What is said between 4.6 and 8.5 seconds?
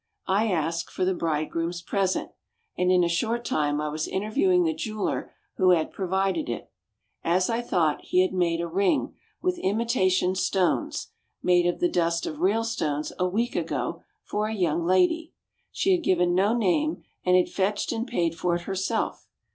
the jeweller who had provided it. As I thought, he had